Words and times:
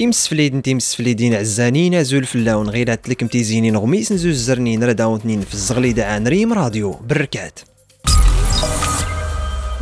إمسفليد 0.00 0.54
نتي 0.54 0.74
مسفليدين 0.74 1.34
عزانين 1.34 2.04
زول 2.04 2.24
فلاون 2.24 2.68
غيرات 2.68 3.08
لك 3.08 3.22
متيزينين 3.22 3.76
غميس 3.76 4.12
نزوز 4.12 4.36
زرنين 4.36 4.84
رداونتنين 4.84 5.40
في 5.40 5.54
الزغليدة 5.54 6.06
عن 6.06 6.28
ريم 6.28 6.52
راديو. 6.52 6.92
بركات. 6.92 7.58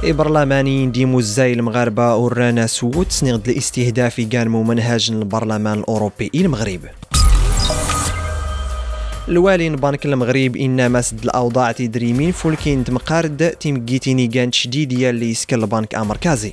برلمانيين 0.05 0.93
ديمو 0.93 1.19
الزاي 1.19 1.53
المغاربة 1.53 2.17
ورانا 2.17 2.67
سوت 2.67 3.13
سنغد 3.13 3.49
الاستهداف 3.49 4.21
كان 4.21 4.49
منهاج 4.49 5.11
البرلمان 5.11 5.79
الأوروبي 5.79 6.31
المغرب. 6.35 6.81
الوالي 9.29 9.71
بنك 9.71 10.07
المغرب 10.07 10.57
انما 10.57 11.01
سد 11.01 11.25
الأوضاع 11.25 11.73
تدريمين 11.73 12.33
فولكين 12.33 12.85
تمقارد 12.85 13.51
تيمكيتيني 13.51 14.27
كانت 14.27 14.55
شديدية 14.55 15.11
اللي 15.11 15.31
يسكن 15.31 15.63
البنك 15.63 15.95
أمركازي. 15.95 16.53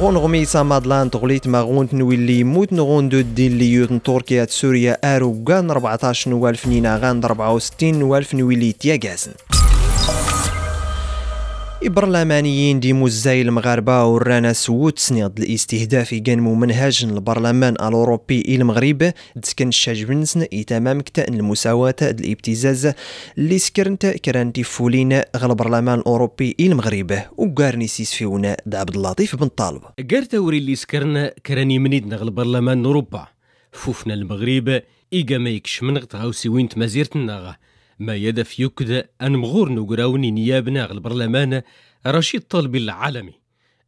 غون 0.00 0.16
غميسا 0.16 0.62
مادلان 0.62 1.10
تغليت 1.10 1.46
ما 1.48 1.60
غون 1.60 1.88
تنويلي 1.88 2.44
موت 2.44 2.72
نغون 2.72 3.08
دو 3.08 3.20
دين 3.20 3.58
لي 3.58 3.72
يوتن 3.72 4.02
تركيا 4.02 4.46
سوريا 4.50 5.16
ارو 5.16 5.44
كان 5.44 5.70
14 5.70 6.30
نوال 6.30 6.56
فنينا 6.56 6.96
غان 6.96 7.24
64 7.24 7.98
نوال 7.98 8.24
فنويلي 8.24 8.72
تياغازن 8.72 9.32
برلمانيين 11.86 12.80
ديمو 12.80 13.06
الزاي 13.06 13.42
المغاربة 13.42 14.04
ورانا 14.04 14.52
سووت 14.52 14.98
سنيض 14.98 15.40
الاستهداف 15.40 16.12
يقنمو 16.12 16.54
منهاج 16.54 17.04
البرلمان 17.04 17.72
الأوروبي 17.72 18.44
المغرب. 18.48 19.12
تسكن 19.42 19.68
الشاجبنسن 19.68 20.46
تمام 20.66 21.00
كتان 21.00 21.34
المساواة 21.34 21.94
الابتزاز 22.02 22.92
اللي 23.38 23.58
سكرنت 23.58 24.06
كرانتي 24.06 24.62
فولين 24.62 25.12
غل 25.36 25.50
البرلمان 25.50 25.98
الأوروبي 25.98 26.56
المغرب. 26.60 27.18
وقارني 27.36 27.86
سيس 27.86 28.12
فيونا 28.12 28.56
دا 28.66 28.78
عبد 28.78 28.96
اللطيف 28.96 29.36
بن 29.36 29.48
طالب. 29.48 29.82
قارت 30.10 30.34
وري 30.34 30.58
اللي 30.58 30.74
سكرنا 30.74 31.32
كراني 31.46 31.78
منيد 31.78 32.06
نغل 32.06 32.28
البرلمان 32.28 32.84
أوروبا 32.84 33.26
فوفنا 33.72 34.14
المغرب 34.14 34.82
إيقا 35.12 35.38
ما 35.38 35.50
يكش 35.50 35.82
من 35.82 35.98
غتغاوسي 35.98 36.48
وين 36.48 36.68
مازيرت 36.76 37.16
النغا 37.16 37.56
ما 37.98 38.14
يدف 38.14 38.60
يكد 38.60 39.04
أن 39.22 39.36
مغور 39.36 39.72
نقراوني 39.72 40.30
نيابنا 40.30 40.92
البرلمان 40.92 41.62
رشيد 42.06 42.40
طلبي 42.40 42.78
العالمي. 42.78 43.32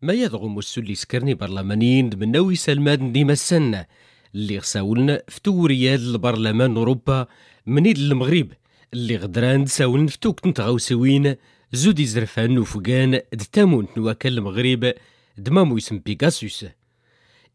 ما 0.03 0.13
يضغم 0.13 0.59
السلي 0.59 0.95
سكرني 0.95 1.35
برلمانيين 1.35 2.11
من 2.19 2.33
نوي 2.33 2.57
سلمان 2.57 3.13
ديما 3.13 3.33
السنة 3.33 3.87
اللي 4.35 4.59
غساولنا 4.59 5.23
فتوريال 5.29 6.01
البرلمان 6.15 6.77
أوروبا 6.77 7.27
من 7.67 7.87
المغرب. 7.87 8.49
اللي 8.95 9.17
غدران 9.17 9.67
ساولن 9.67 10.07
فتوك 10.07 10.47
نتغاوسوين 10.47 11.37
زودي 11.73 12.07
زرفان 12.07 12.59
وفقان 12.59 13.21
دتامون 13.33 13.87
نواكل 13.97 14.39
المغرب. 14.39 14.93
دمامو 15.39 15.77
يسم 15.77 15.99
بيكاسوس 15.99 16.67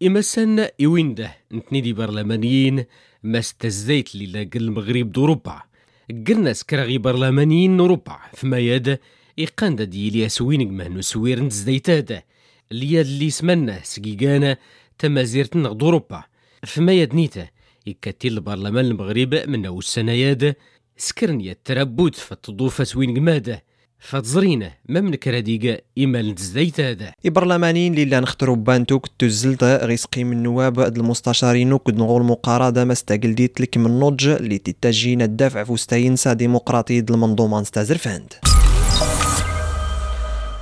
إما 0.04 0.20
السنة 0.20 0.70
يوينده 0.80 1.36
نتني 1.52 1.82
دي 1.82 1.94
برلمانيين. 1.94 2.86
ما 3.24 3.40
استزديت 3.40 4.16
لي 4.16 4.26
لاقل 4.26 4.62
المغرب 4.62 5.12
دوروبا 5.12 5.62
قلنا 6.28 6.54
سكراغي 6.54 6.98
برلمانيين 6.98 7.78
نوروبا 7.78 8.18
فما 8.34 8.60
يد 8.60 9.00
إيقان 9.40 9.76
دا 9.76 9.84
ديالي 9.84 10.26
أسوين 10.26 10.72
مهنو 10.72 11.02
سوير 11.02 11.40
نتزديتاد 11.44 12.22
اللي 12.72 13.02
اللي 13.02 13.30
سمنا 13.30 13.80
سقيقانا 13.84 14.58
تمازيرت 15.00 15.56
نغد 15.56 15.84
أوروبا. 15.84 16.24
فما 16.64 16.94
يد 16.94 17.16
نيتا 17.16 17.48
يكتي 17.88 18.28
البرلمان 18.28 18.86
المغرب 18.86 19.34
من 19.48 19.66
أول 19.66 19.78
السنة 19.78 20.56
سكرني 20.98 21.52
التربوت 21.52 22.16
فتضوف 22.16 22.88
سوين 22.88 23.18
قماده 23.18 23.64
فتزرينا 24.06 24.72
ما 24.90 25.02
من 25.02 25.16
كراديقا 25.16 25.78
إما 26.00 26.22
لنتزديت 26.22 26.80
هذا 26.80 27.12
برلمانيين 27.26 27.94
اللي 27.94 28.20
نختاروا 28.20 28.56
بانتوك 28.56 29.08
تزلت 29.20 29.64
غيسقي 29.64 30.24
من 30.24 30.38
النواب 30.38 30.80
المستشارين 30.80 31.78
كد 31.78 31.98
نغول 31.98 32.24
مقارادة 32.24 32.86
ما 32.86 32.94
استقل 32.94 33.36
ديت 33.36 33.62
لك 33.62 33.78
من 33.78 34.00
نضج 34.00 34.28
اللي 34.28 34.58
تتجينا 34.58 35.26
الدافع 35.26 35.64
فوستاين 35.64 36.16
سا 36.16 36.34
ديمقراطي 36.34 37.00
المنظومة 37.00 37.62
نستازر 37.62 37.98
فاند 37.98 38.34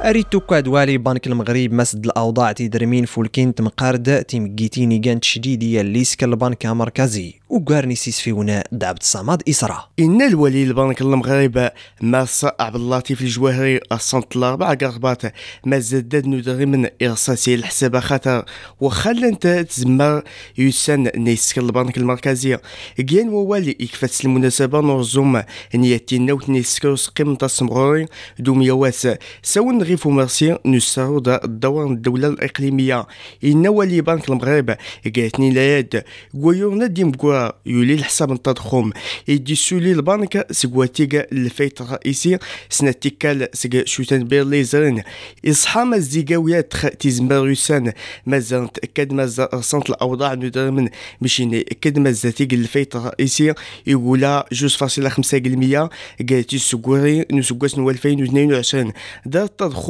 أريد 0.05 0.25
كاد 0.25 0.67
والي 0.67 0.97
بنك 0.97 1.27
المغرب 1.27 1.73
مسد 1.73 2.05
الأوضاع 2.05 2.51
تيدرمين 2.51 3.05
فولكين 3.05 3.55
تمقارد 3.55 4.23
تيمكيتيني 4.23 4.99
كانت 4.99 5.23
شديدية 5.23 5.81
اللي 5.81 6.03
سكن 6.03 6.29
البنك 6.29 6.65
المركزي 6.65 7.33
وقارني 7.49 7.95
سيسفيونا 7.95 8.63
دعبد 8.71 8.99
الصمد 9.01 9.43
إسرا 9.49 9.89
إن 9.99 10.21
الولي 10.21 10.63
البنك 10.63 11.01
المغرب 11.01 11.69
ماس 12.01 12.45
عبد 12.59 12.75
اللطيف 12.75 13.21
الجواهري 13.21 13.79
الصنت 13.91 14.35
الأربعة 14.35 14.75
قربات 14.75 15.21
ما 15.65 15.79
زدد 15.79 16.27
ندري 16.27 16.65
من 16.65 16.87
إرصاصي 17.01 17.55
الحساب 17.55 17.99
خطر. 17.99 18.45
وخلى 18.81 19.27
انت 19.27 19.47
تزمر 19.47 20.23
يسان 20.57 21.11
نيسك 21.15 21.57
البنك 21.57 21.97
المركزي. 21.97 22.57
كيان 22.97 23.29
ووالي 23.29 23.75
يكفت 23.79 24.25
المناسبة 24.25 24.81
نرزوم 24.81 25.43
نياتي 25.75 26.19
نوت 26.19 26.49
نيسكوس 26.49 27.07
قيمة 27.07 27.37
السمغوري 27.43 28.05
دوم 28.39 28.61
يواس 28.61 29.07
سون 29.43 29.83
غيفو 29.93 30.09
مرسي 30.09 30.57
نسارو 30.65 31.17
الدور 31.27 31.91
الدولة 31.91 32.27
الإقليمية. 32.27 33.07
إن 33.43 33.67
ولي 33.67 34.01
بنك 34.01 34.29
المغرب 34.29 34.75
قالتني 35.15 35.51
لايد 35.51 36.03
قويورنا 36.33 36.87
ديم 36.87 37.11
بقوا 37.11 37.49
يولي 37.65 37.93
الحساب 37.93 38.31
التضخم 38.31 38.91
يدي 39.27 39.55
سولي 39.55 39.91
البنك 39.91 40.47
سكواتيكا 40.51 41.31
الفايت 41.31 41.81
الرئيسي 41.81 42.37
سنة 42.69 42.91
تيكال 42.91 43.47
سكا 43.53 43.85
شوتان 43.85 44.23
بيرلي 44.23 44.63
زرين 44.63 45.03
إصحى 45.47 45.79
مزيقاويات 45.79 46.73
تيزمبر 46.85 47.49
يسان 47.49 47.93
مازال 48.25 48.73
تأكد 48.73 49.13
مازال 49.13 49.47
رسنت 49.53 49.89
الأوضاع 49.89 50.33
ندرمن. 50.33 50.89
باش 51.21 51.39
يأكد 51.39 51.99
مازال 51.99 52.31
تيك 52.31 52.53
الفايت 52.53 52.95
الرئيسي. 52.95 53.53
يقولا 53.87 54.47
جوز 54.51 54.75
فاصلة 54.75 55.09
خمسة 55.09 55.37
المية 55.37 55.89
قالت 56.29 56.53
السكوري 56.53 57.25
نسكواس 57.31 57.77
نو 57.77 57.89
2022 57.89 58.93
دار 59.25 59.43
التضخم 59.43 59.82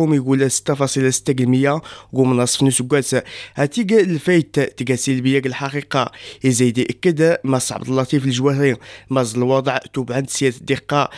فاصلة 0.75 1.09
ستة 1.09 1.43
المية 1.43 1.81
ومن 2.13 2.37
نصف 2.37 2.63
نسكواس 2.63 3.15
هاتيكا 3.55 3.99
الفايت 3.99 4.59
تيكا 4.59 4.95
سلبية 4.95 5.41
الحقيقة. 5.45 6.11
يزيد 6.43 6.77
يأكد 6.77 7.37
مس 7.43 7.71
عبد 7.71 7.89
اللطيف 7.89 8.25
الجواهري 8.25 8.75
مز 9.09 9.35
الوضع 9.35 9.77
تبعد 9.77 10.29
سياسة 10.29 10.59
دقة. 10.61 11.09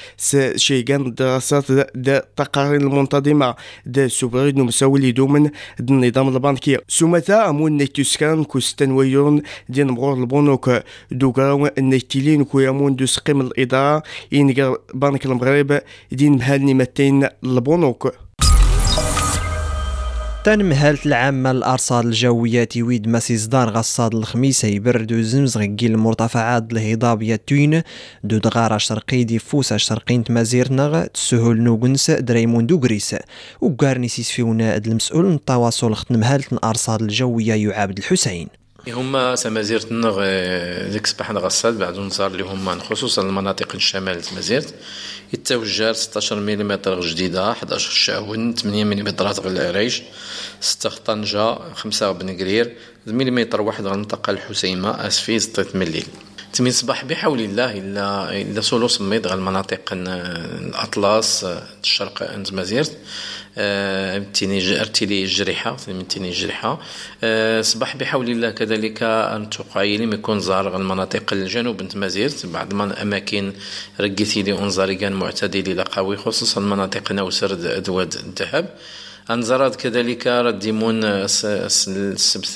شيغان 0.56 1.13
دراسات 1.13 1.72
دا 1.96 2.18
التقارير 2.18 2.81
المنتظمة. 2.81 3.56
دا 3.86 4.08
سوبريد 4.08 4.58
مساولي 4.58 5.12
دومن 5.12 5.44
دا 5.80 5.94
النظام 5.94 6.28
البنكي. 6.30 6.78
سومتا 6.88 7.50
أمون 7.50 7.78
نيتوسكان 7.78 8.44
كوستان 8.44 8.92
ويون 8.92 9.42
دي 9.69 9.84
نمغور 9.84 10.13
البنوك. 10.13 10.72
دوغاو 11.12 11.69
نيتيلين 11.80 12.44
كويامون 12.44 12.96
دو 12.96 13.06
سقيم 13.06 13.42
الإدارة. 13.42 14.03
إنغر 14.34 14.78
بنك 14.94 15.25
المغرب. 15.25 15.81
دين 16.12 16.38
مهال 16.38 16.66
نمتين 16.66 17.28
البنوك. 17.44 18.25
تنم 20.45 20.72
هالت 20.72 21.06
العامة 21.06 21.51
الأرصاد 21.51 22.06
الجوية 22.06 22.63
تيويد 22.63 23.07
مسي 23.07 23.38
صدار 23.38 23.69
غصاد 23.69 24.16
الخميس 24.16 24.63
يبرد 24.63 25.13
وزمز 25.13 25.57
غيل 25.57 25.78
المرتفعات 25.81 26.72
الهضابية 26.72 27.35
توين 27.35 27.81
دو 28.23 28.38
دغارة 28.38 28.78
شرقي 28.78 29.23
دي 29.23 29.39
فوسة 29.39 29.78
شرقين 29.78 30.23
تمازيرنغ 30.23 31.06
تسهل 31.06 31.61
نوغنس 31.61 32.11
دريمون 32.11 32.66
دوغريس 32.66 33.16
وقارني 33.61 34.07
سيسفيونا 34.07 34.78
المسؤول 34.78 35.33
التواصل 35.33 35.95
ختم 35.95 36.23
الأرصاد 36.51 37.01
الجوية 37.01 37.53
يعابد 37.53 37.97
الحسين. 37.97 38.47
هما 38.88 39.35
سمازيرت 39.35 39.91
النغ 39.91 40.16
ديك 40.91 41.03
الصباح 41.03 41.31
غصاد 41.31 41.79
بعد 41.79 41.97
نصار 41.97 42.31
اللي 42.31 42.44
هما 42.44 42.79
خصوصا 42.79 43.22
المناطق 43.22 43.75
الشمال 43.75 44.22
تمازيرت 44.22 44.73
يتوجه 45.34 45.94
16 45.94 46.35
ملم 46.35 46.79
جديدة 47.00 47.51
11 47.51 47.91
شاون 47.91 48.56
8 48.56 48.84
ملم 48.84 49.09
غير 49.40 49.51
العريش. 49.51 50.01
6 50.62 50.90
طنجة 50.90 51.74
5 51.74 52.12
بن 52.12 52.38
قرير 52.38 52.75
ملم 53.07 53.48
واحد 53.62 53.86
غنطقة 53.86 54.31
الحسيمة 54.31 55.07
اسفي 55.07 55.39
6 55.39 55.77
مليل. 55.77 56.06
تمين 56.56 56.72
صباح 56.72 57.06
بحول 57.06 57.40
الله 57.40 57.72
الا 57.78 58.42
إلا 58.42 58.62
سولو 58.62 58.88
سميت 58.88 59.28
غير 59.28 59.38
المناطق 59.38 59.81
الأطلس 59.92 61.46
الشرق 61.84 62.40
مازيرت 62.52 62.98
تيني 64.34 64.81
ارتيلي 64.81 65.24
الجريحه 65.24 65.78
من 65.88 66.07
تيني 66.07 66.30
الجريحه 66.30 66.80
أه، 67.24 67.62
صباح 67.62 67.96
بحول 67.96 68.30
الله 68.30 68.50
كذلك 68.50 69.04
أن 69.04 69.50
تقايلي 69.50 70.16
يكون 70.16 70.40
زار 70.40 70.75
المناطق 70.75 71.34
الجنوب 71.34 71.81
نت 71.81 71.96
مازيرت 71.96 72.46
بعض 72.46 72.81
الأماكن 72.81 73.54
رقيتي 74.00 74.44
لي 74.44 74.51
انظاري 74.51 74.96
كان 74.96 75.13
معتدل 75.13 75.72
إلى 75.72 75.84
قوي 75.92 76.18
خصوصا 76.18 76.62
مناطق 76.62 77.12
نوسر 77.12 77.54
دواد 77.80 78.13
الذهب. 78.13 78.66
أنزراد 79.30 79.75
كذلك 79.75 80.27
رديمون 80.27 81.04
السبت 81.04 82.56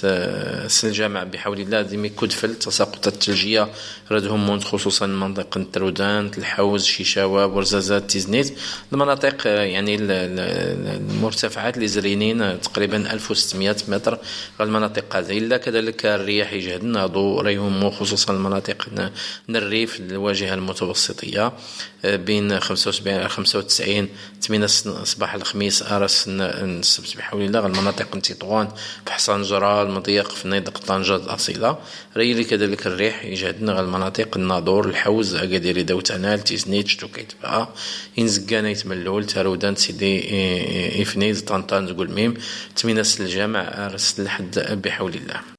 الجامع 0.83 1.23
بحول 1.23 1.59
الله 1.59 1.81
ديمي 1.81 2.09
كدفل 2.09 2.55
تساقط 2.55 3.07
الثلجية 3.07 3.67
ردهم 4.11 4.59
خصوصا 4.59 5.05
منطقة 5.07 5.65
ترودان 5.73 6.31
الحوز 6.37 6.85
شيشاوا 6.85 7.45
برزازات 7.45 8.11
تيزنيت 8.11 8.59
المناطق 8.93 9.47
يعني 9.47 9.95
المرتفعات 9.95 11.75
اللي 11.75 11.87
زرينين 11.87 12.61
تقريبا 12.61 13.13
1600 13.13 13.75
متر 13.87 14.17
المناطق 14.61 15.15
هذه. 15.15 15.37
إلا 15.37 15.57
كذلك 15.57 16.05
الرياح 16.05 16.53
يجهد 16.53 16.83
ناضو 16.83 17.41
ريهم 17.41 17.89
خصوصا 17.89 18.33
المناطق 18.33 18.87
الريف 19.49 19.99
الواجهة 19.99 20.53
المتوسطية 20.53 21.51
بين 22.03 22.59
75 22.59 23.27
95 23.27 24.07
8 24.41 24.67
صباح 25.03 25.33
الخميس 25.33 25.83
أرس 25.83 26.29
السبت 26.65 27.17
بحول 27.17 27.41
الله 27.41 27.65
المناطق 27.65 28.19
تطوان 28.19 28.67
بحصان 29.07 29.41
جرى 29.41 29.81
المضيق 29.81 30.31
في 30.31 30.47
نيدق 30.47 30.77
طنجة 30.77 31.15
الأصيلة 31.15 31.77
ريلي 32.17 32.43
كذلك 32.43 32.87
الريح 32.87 33.25
يجهدنا 33.25 33.79
المناطق 33.79 34.37
الناظور 34.37 34.85
الحوز 34.89 35.35
أكاديري 35.35 35.83
دوتانال 35.83 36.39
تيزنيت 36.43 36.87
شتوكيت 36.87 37.33
بقى 37.43 37.69
إنزقانا 38.19 38.69
يتملول 38.69 39.25
تارودان 39.25 39.75
سيدي 39.75 41.01
إفنيز 41.01 41.41
طنطان 41.41 41.87
تقول 41.87 42.11
ميم 42.11 42.33
تمينس 42.75 43.21
الجامع 43.21 43.59
أرس 43.61 44.19
لحد 44.19 44.79
بحول 44.83 45.13
الله. 45.13 45.58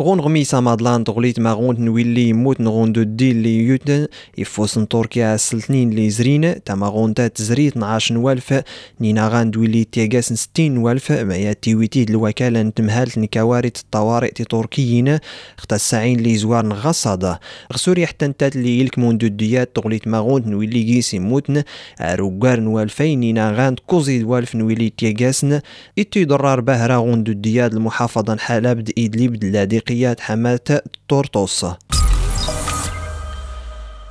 غون 0.00 0.20
غميسا 0.20 0.60
مادلان 0.60 1.04
تغليت 1.04 1.40
ما 1.40 1.52
غون 1.52 1.80
نويلي 1.80 2.28
يموت 2.28 2.60
نغون 2.60 2.92
دو 2.92 3.02
دي 3.02 3.30
اللي 3.30 3.58
يوتن 3.58 4.06
يفوسن 4.38 4.88
تركيا 4.88 5.36
سلتنين 5.36 5.90
اللي 5.90 6.10
زرين 6.10 6.64
تا 6.64 6.74
غون 6.74 7.14
تات 7.14 7.42
زريت 7.42 7.76
نعاش 7.76 8.12
نوالف 8.12 8.62
نينا 9.00 9.28
غان 9.28 9.50
دويلي 9.50 9.84
تيغاس 9.84 10.32
ستين 10.32 10.74
نوالف 10.74 11.12
ما 11.12 11.52
تيويتي 11.52 12.02
الوكالة 12.02 12.62
نتمهالت 12.62 13.18
نكوارت 13.18 13.76
الطوارئ 13.76 14.30
تي 14.30 14.44
تركيين 14.44 15.18
ختا 15.56 15.76
الساعين 15.76 16.18
اللي 16.18 16.36
زوار 16.36 16.66
نغصادة 16.66 17.40
غسوري 17.72 18.06
حتى 18.06 18.26
نتات 18.26 18.56
اللي 18.56 18.80
يلكمون 18.80 19.18
دو 19.18 19.26
ديات 19.26 19.76
تغليت 19.76 20.08
ما 20.08 20.18
غون 20.18 20.42
نويلي 20.46 20.82
جيسي 20.82 21.18
موتن 21.18 21.62
روغار 22.02 22.60
نوالفين 22.60 23.20
نينا 23.20 23.52
غان 23.52 23.76
كوزي 23.86 24.18
دوالف 24.18 24.56
نويلي 24.56 24.90
تيغاسن 24.90 25.60
إتي 25.98 26.24
ضرار 26.24 26.60
باهرا 26.60 26.96
غون 26.96 27.22
دو 27.24 27.32
ديات 27.32 27.72
المحافظة 27.72 28.36
حلب 28.36 28.90
إدليب 28.98 29.32
دلاديق 29.32 29.87
بقيات 29.88 30.20
حماة 30.20 30.82
طورطوس 31.08 31.66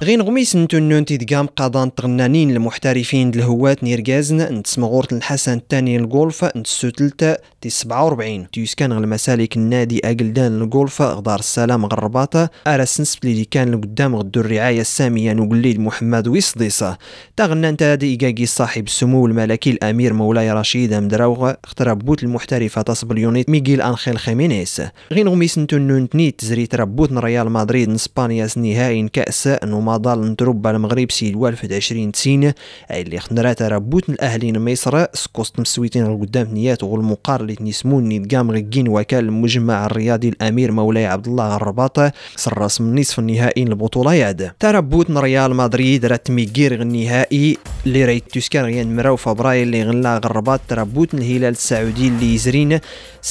غين 0.03 0.21
غميس 0.21 0.55
نتونون 0.55 1.05
تيدقام 1.05 1.45
قادان 1.45 1.95
تغنانين 1.95 2.51
المحترفين 2.51 3.29
الهوات 3.29 3.83
نيرجازن 3.83 4.41
انت 4.41 4.67
سمغورت 4.67 5.13
الحسن 5.13 5.57
الثاني 5.57 5.97
الجولف 5.97 6.43
انت 6.43 6.67
سوتلتا 6.67 7.37
تي 7.61 7.69
47 7.69 8.51
تيسكان 8.51 8.91
المسالك 8.91 9.57
النادي 9.57 10.01
أقلدان 10.05 10.61
الجولف 10.61 11.01
غدار 11.01 11.39
السلام 11.39 11.85
غرباطة 11.85 12.49
ارا 12.67 12.85
سنسب 12.85 13.25
اللي 13.25 13.45
كان 13.45 13.71
لقدام 13.71 14.15
غدو 14.15 14.39
الرعاية 14.41 14.81
السامية 14.81 15.33
نقليد 15.33 15.79
محمد 15.79 16.27
ويصديصة. 16.27 16.97
تغنى 17.37 17.69
انت 17.69 17.83
هادي 17.83 18.09
إيقاقي 18.11 18.45
صاحب 18.45 18.87
السمو 18.87 19.25
الملكي 19.25 19.69
الأمير 19.69 20.13
مولاي 20.13 20.51
رشيد 20.51 20.93
مدراوغ 20.93 21.53
اخترب 21.63 21.99
بوت 21.99 22.23
المحترفة 22.23 22.81
تصب 22.81 23.11
اليونيت 23.11 23.49
ميغيل 23.49 23.81
أنخيل 23.81 24.17
خيمينيس. 24.17 24.81
غين 25.11 25.27
غميس 25.27 25.57
نتونون 25.59 26.09
تنيت 26.09 26.39
تزريت 26.39 26.75
ربوت 26.75 27.13
ريال 27.13 27.51
مدريد 27.51 27.89
اسبانيا 27.89 28.47
نهائي 28.57 29.09
كأس 29.13 29.47
رمضان 29.87 30.31
نتربى 30.31 30.69
المغرب 30.69 31.11
سي 31.11 31.29
الوالف 31.29 31.73
عشرين 31.73 32.11
تسين 32.11 32.43
أي 32.91 33.01
اللي 33.01 33.19
خنرات 33.19 33.61
ربوت 33.61 34.09
الأهلين 34.09 34.71
مصر 34.71 35.05
سكوست 35.13 35.59
مسويتين 35.59 36.05
القدام 36.05 36.47
نيات 36.53 36.83
والمقار 36.83 37.41
اللي 37.41 37.55
تنسمون 37.55 38.03
نيتقام 38.03 38.51
غيكين 38.51 38.87
وكال 38.87 39.19
المجمع 39.19 39.85
الرياضي 39.85 40.29
الأمير 40.29 40.71
مولاي 40.71 41.05
عبد 41.05 41.27
الله 41.27 41.55
الرباط 41.55 41.99
سراس 42.35 42.81
من 42.81 42.99
نصف 42.99 43.19
النهائي 43.19 43.63
البطوله 43.63 44.13
ياد. 44.13 44.51
تربوت 44.59 45.11
ريال 45.11 45.55
مدريد 45.55 46.05
رات 46.05 46.31
ميغير 46.31 46.81
النهائي 46.81 47.57
اللي 47.85 48.05
ريت 48.05 48.23
تسكان 48.31 48.65
غيان 48.65 48.95
مراو 48.95 49.15
فبراير 49.15 49.63
اللي 49.63 49.83
غلا 49.83 50.17
غرباط 50.17 50.59
تربوت 50.67 51.13
الهلال 51.13 51.51
السعودي 51.51 52.07
اللي 52.07 52.35
يزرين 52.35 52.79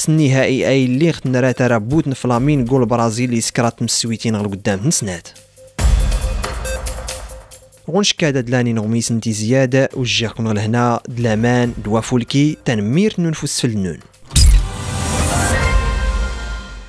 النهائي 0.09 0.67
أي 0.67 0.85
اللي 0.85 1.13
خنرات 1.13 1.61
ربوت 1.61 2.09
فلامين 2.09 2.65
جول 2.65 2.85
برازيل 2.85 3.29
اللي 3.29 3.41
سكرات 3.41 3.81
مسويتين 3.83 4.35
القدام 4.35 4.79
نسنات. 4.87 5.46
غونش 7.89 8.13
كادا 8.13 8.41
دلاني 8.41 8.73
نغميس 8.73 9.11
انتي 9.11 9.31
زيادة 9.31 9.89
وجهكم 9.93 10.51
لهنا 10.51 10.99
دلامان 11.09 11.73
دوا 11.85 12.01
فولكي 12.01 12.57
تنمير 12.65 13.13
ننفس 13.19 13.61
في 13.61 13.67
النون 13.67 13.97